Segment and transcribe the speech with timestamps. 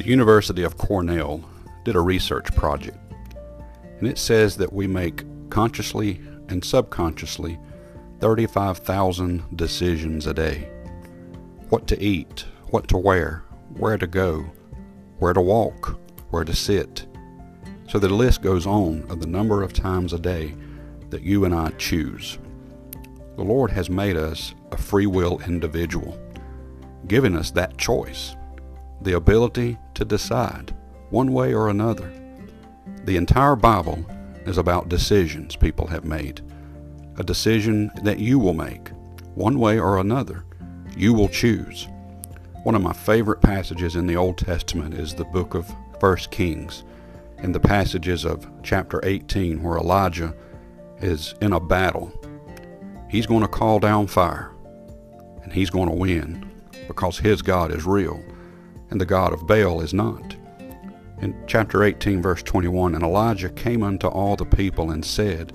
[0.00, 1.44] The University of Cornell
[1.84, 2.96] did a research project,
[3.98, 7.58] and it says that we make consciously and subconsciously
[8.20, 10.70] 35,000 decisions a day.
[11.68, 13.44] What to eat, what to wear,
[13.76, 14.46] where to go,
[15.18, 17.06] where to walk, where to sit.
[17.86, 20.54] So the list goes on of the number of times a day
[21.10, 22.38] that you and I choose.
[23.36, 26.18] The Lord has made us a free will individual,
[27.06, 28.34] giving us that choice,
[29.02, 30.74] the ability to decide
[31.10, 32.10] one way or another.
[33.04, 34.02] The entire Bible
[34.46, 36.40] is about decisions people have made,
[37.18, 38.88] a decision that you will make,
[39.34, 40.46] one way or another.
[40.96, 41.86] You will choose.
[42.62, 46.82] One of my favorite passages in the Old Testament is the book of 1 Kings,
[47.42, 50.34] in the passages of chapter 18 where Elijah
[51.02, 52.10] is in a battle.
[53.10, 54.50] He's going to call down fire,
[55.42, 56.50] and he's going to win
[56.88, 58.18] because his God is real,
[58.90, 60.36] and the God of Baal is not.
[61.20, 65.52] In chapter 18, verse 21, And Elijah came unto all the people and said,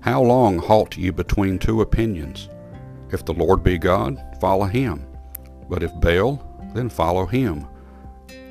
[0.00, 2.48] How long halt ye between two opinions?
[3.10, 5.06] If the Lord be God, follow him.
[5.68, 7.66] But if Baal, then follow him.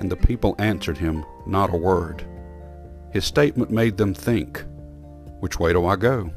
[0.00, 2.26] And the people answered him not a word.
[3.12, 4.64] His statement made them think,
[5.40, 6.30] Which way do I go?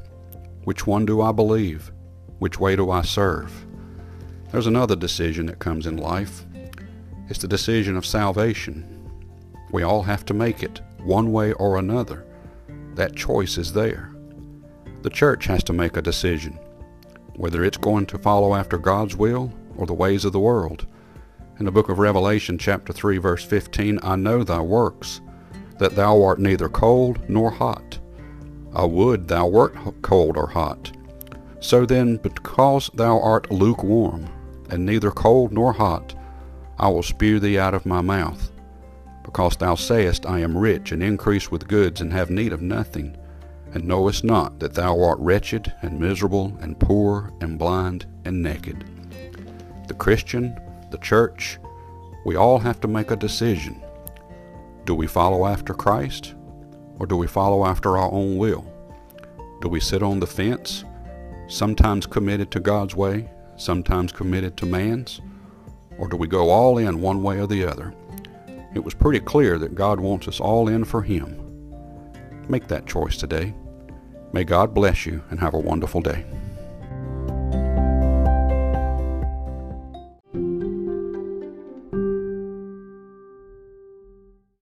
[0.65, 1.91] Which one do I believe?
[2.39, 3.65] Which way do I serve?
[4.51, 6.45] There's another decision that comes in life.
[7.27, 8.85] It's the decision of salvation.
[9.71, 12.25] We all have to make it, one way or another.
[12.93, 14.13] That choice is there.
[15.01, 16.59] The church has to make a decision,
[17.35, 20.85] whether it's going to follow after God's will or the ways of the world.
[21.57, 25.21] In the book of Revelation, chapter 3, verse 15, I know thy works,
[25.79, 27.99] that thou art neither cold nor hot.
[28.73, 30.91] I would thou wert cold or hot.
[31.59, 34.27] So then, because thou art lukewarm,
[34.69, 36.13] and neither cold nor hot,
[36.77, 38.51] I will spew thee out of my mouth.
[39.23, 43.17] Because thou sayest, I am rich, and increase with goods, and have need of nothing,
[43.73, 48.83] and knowest not that thou art wretched, and miserable, and poor, and blind, and naked.
[49.87, 50.59] The Christian,
[50.91, 51.57] the church,
[52.25, 53.81] we all have to make a decision.
[54.85, 56.35] Do we follow after Christ,
[56.99, 58.65] or do we follow after our own will?
[59.61, 60.83] Do we sit on the fence,
[61.47, 65.21] sometimes committed to God's way, sometimes committed to man's?
[65.97, 67.93] Or do we go all in one way or the other?
[68.73, 71.41] It was pretty clear that God wants us all in for Him.
[72.49, 73.53] Make that choice today.
[74.33, 76.25] May God bless you and have a wonderful day.